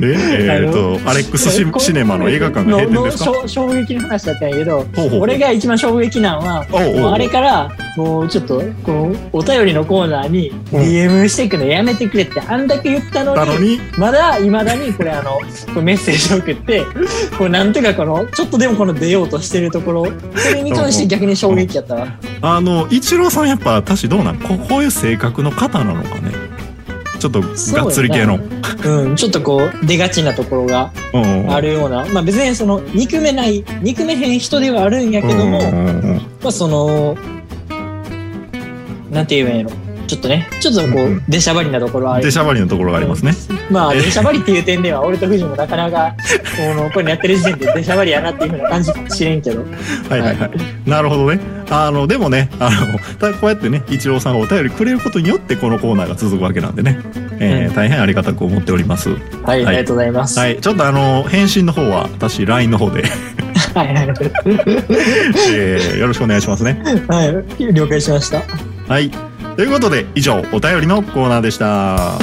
[0.01, 3.25] えっ、とアレックスシネマの映画館が閉店ですか？
[3.25, 4.85] 衝衝撃の話だったんやけど、
[5.19, 6.65] 俺が一番衝撃なんは、
[7.13, 10.81] あれから、もうちょっと、こう、お便りのコーナーにうん。
[10.81, 15.39] DM していくのやめてくれって、あんだけ言ったのに、なのにまだ、にこれあの、
[15.81, 16.83] メッセージを送って、
[17.37, 20.05] こうなんとかこの、ちょっとでもこの出ようとしてるところ、
[20.35, 22.07] それに関して逆に衝撃やったわ。
[22.41, 24.39] あの一郎さんやっぱ私どうなん？
[24.39, 26.31] ここういう性格の方なのかね
[27.25, 28.39] ちょっとがっつり系の。
[28.83, 31.51] うん、ちょっとこう、出がちなところがうんうんうん。
[31.51, 35.59] あるような、まあ別にその、憎めない、憎めへん人ではあるんやけども、
[36.41, 37.17] まあその、
[39.09, 39.71] なんて言えばいいの？
[40.07, 42.23] ちょっとね、ちょっとこう出しゃばりなところはある。
[42.23, 43.33] 出しゃばりのところがありますね。
[43.69, 46.15] まあ、え出しゃばりっていう点では、俺と藤もなかなか、
[46.57, 49.63] この、これやってる時点で出しゃばりやなっていうふうな感じかもしれんけど。
[50.09, 50.89] はいはいはい。
[50.89, 51.39] なるほどね。
[51.69, 56.99] あのでもねあのたこうやってね一郎さんがお便りくれることによってこのコーナーが続くわけなんでね、
[57.39, 57.75] えーうん。
[57.75, 59.09] 大変ありがたく思っております。
[59.09, 59.65] はい、はい。
[59.65, 60.37] ありがとうございます。
[60.39, 60.61] はい。
[60.61, 63.03] ちょっとあの返信の方は私 LINE の方で、
[63.73, 64.07] はい、は い、
[65.53, 66.79] えーよろしくお願いしますね。
[67.07, 68.43] はい、了解しました。
[68.87, 69.11] はい。
[69.55, 72.19] ということで、以上、お便りのコーナーでした。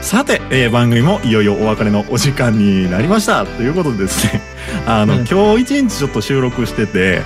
[0.00, 3.44] さて、えー番組もいよいよお別れのお時間になりました。
[3.44, 4.40] ということでですね、
[4.86, 7.22] あの、うん今日一日ちょっと収録してて、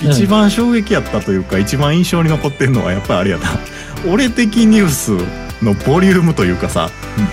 [0.00, 3.58] 一番衝撃やったというか、一番印象に残ってるのはやっぱりあれやな。
[4.10, 5.12] 俺的ニュース
[5.62, 6.90] のボリュームというかさ、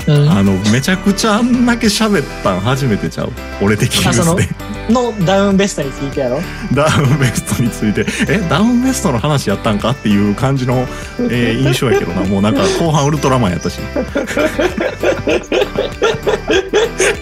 [0.07, 0.29] うん。
[0.29, 3.31] あの、めちゃくちゃあんだけ喋ったん初めてちゃう？
[3.61, 4.93] 俺的ニュースで。
[4.93, 6.39] のダウンベストについてやろ
[6.73, 9.89] ダウンベストについて、え、ダウンベストの話やったんか？
[9.91, 10.87] っていう感じの、
[11.19, 12.21] えー 印象やけどな。
[12.25, 13.79] もうなんか後半ウルトラマンやったし。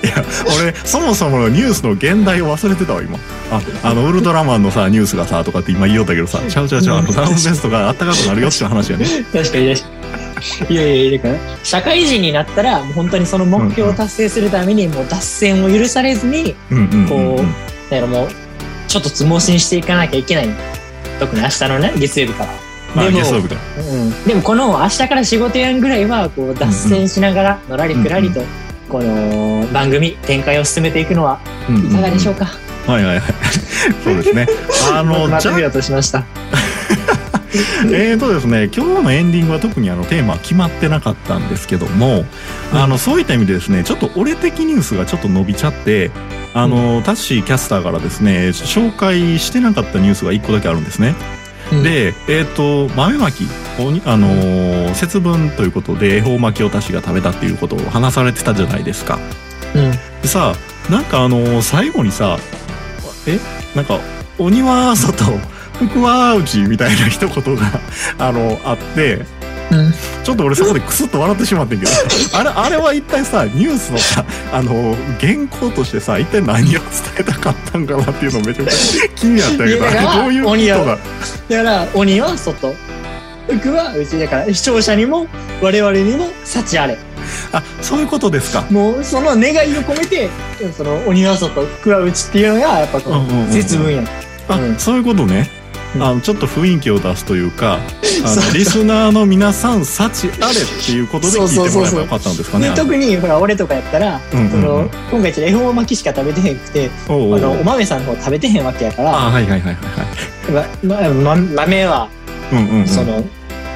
[0.03, 0.23] いや、
[0.59, 3.17] 俺、そもそものニュースの現代を忘れてたわ、今。
[3.51, 9.05] あ、あの、ウルトラマンのさ、ニュースがさ、とかって今言おうたけどさ、ちゃうちゃうちゃう、あの、ダウンベストがあったかくなるよっていう話やね。
[9.33, 9.94] 確かに確かに。
[10.69, 16.55] いやいや、だから、社会人になったら、もう本当にその目標を達成するために、もう脱線を許されずに。
[17.07, 18.27] こう、だからもう、
[18.87, 20.49] ちょっとつ盲信していかなきゃいけない。
[21.19, 22.49] 特に明日のね、月曜日から。
[22.95, 23.17] まあ、でも。
[23.91, 24.23] うん。
[24.25, 28.41] でもこの明日から仕事やんぐらいは、こう、脱線しながら、のらりくらりと、
[28.89, 32.47] この番組、展開を進めていくのはいかがでしょうか？
[32.87, 32.93] うん。
[32.93, 33.33] はいはいはい。
[34.03, 34.47] そうですね。
[34.93, 36.23] あの、 じゃまとめようとしました。
[37.91, 42.25] えーとですね、今日のエンディングは特にあのテーマは決まってなかったんですけども、
[42.73, 46.11] うんあのそういった意味でですね、ちょっと俺的ニュースがちょっと伸びちゃって、
[46.53, 51.15] あの、タッシーキャスターからですね、紹介してなかったニュースが一個だけあるんですね。
[51.71, 53.45] うん、で、えっ、と、豆まき、
[54.05, 59.19] あのー節分ということで恵方巻きをタッシーが食べたっていうことを話されてたじゃないですか。
[59.73, 59.91] うん。
[59.91, 60.55] でさ、
[60.89, 62.37] なんかあのー最後にさ、
[63.27, 63.39] え
[63.75, 63.99] なんか、
[64.37, 65.39] 鬼は外、
[65.79, 67.61] 福は内みたいな一言が、
[68.19, 69.25] あの、あって、
[69.71, 69.93] うん。
[70.23, 71.91] ちょっと俺そこでクスッと笑ってしまってんけど、
[72.33, 76.79] あれ、あれは一体さ、ニュースのさ、あの、原稿としてさ、一体何を伝
[77.19, 80.97] えたかったんかなっていうのめちゃくちゃ気になったけど、あれどういうこと鬼はが。
[81.49, 82.75] だから、鬼は外、
[83.47, 85.27] 福は内だから、視聴者にも、
[85.61, 86.97] 我々にも、幸あれ。
[87.51, 88.65] あ、そういうことですか。
[88.69, 90.29] もう、その願いを込めて、
[90.77, 94.03] その、鬼は外、福は内っていうのが、やっぱこうんうんうんうんの、節分や。
[94.47, 95.49] あ、うんそういうことね。
[95.99, 97.79] あのちょっと雰囲気を出すというか
[98.25, 109.73] あのリスナーの皆さん幸あれっていうことで聞いてもらえばよかったんですかねで特にほら俺とかやったら、その今回ちょっと恵方巻きしか食べてへんくておうおうあのお豆さんの方食べてへんわけやからあはいはいはいはい
[110.51, 110.75] はい。
[110.83, 112.07] ままま豆は
[112.51, 112.87] うんうんうん。
[112.87, 113.23] その、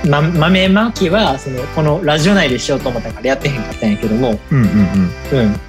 [0.05, 4.39] ま、豆巻きはそのこのラジオ内でしようと思ったからやってへんかったんやけども。
[4.51, 5.39] うんうんうん。
[5.39, 5.59] うん。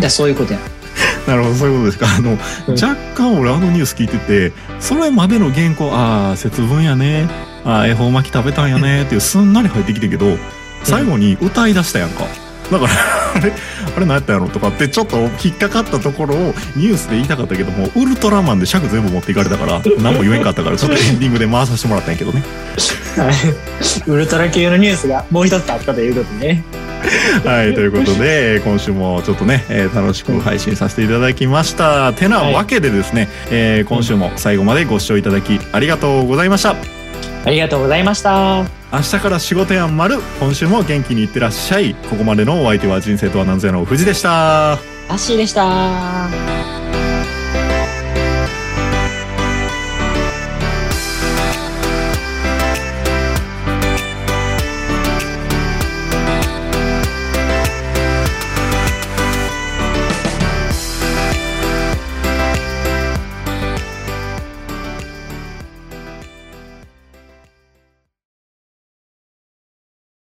[0.00, 0.58] だそういうことや、
[1.26, 2.06] なるほどそういうことですか。
[2.16, 2.38] あの、
[2.68, 2.74] うん。
[2.74, 7.28] 若干俺あのニュース聞いててそれまでの原稿ああ節分やね。
[7.64, 9.02] ああ恵方巻き食べたんやね。
[9.02, 10.38] っていうすんなり入ってきてんけど
[10.84, 12.24] 最後に歌い出したやんか
[12.70, 12.92] だから
[13.34, 13.52] あれ
[13.96, 16.38] あれ何やったんやろとかってちょっと引っかかったところを
[16.76, 22.42] ニュースで言いたかったけどもウルトラマンで尺全部持っていかれたから 何も言えんかったからちょっとエンディングで回させてもらったんやけどね
[24.06, 26.64] ウルトラ系のニュースがもう一つあったということでね
[27.44, 32.12] はい、ということで、今週もちょっとね、えー楽しく配信させていただきました。
[32.12, 36.74] てなわけでですね、えー今週も最後までご視聴いただきありがとうございました。
[37.44, 41.94] ありがとうございました明日から仕事やんまる、今週も元気にいってらっしゃい。
[42.08, 44.72] ここまでのお相手は人生とは何ぞやの藤でした。
[44.72, 44.76] ア
[45.12, 46.57] ッシーでした